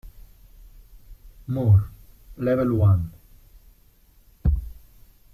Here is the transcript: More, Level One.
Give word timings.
More, 1.45 1.91
Level 2.37 2.73
One. 2.75 3.11